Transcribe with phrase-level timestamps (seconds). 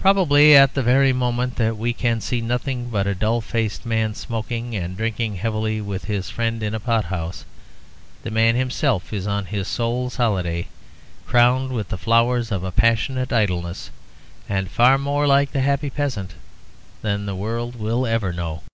[0.00, 4.12] Probably at the very moment that we can see nothing but a dull faced man
[4.12, 7.44] smoking and drinking heavily with his friend in a pot house,
[8.24, 10.66] the man himself is on his soul's holiday,
[11.28, 13.90] crowned with the flowers of a passionate idleness,
[14.48, 16.34] and far more like the Happy Peasant
[17.02, 18.64] than the world will ever know.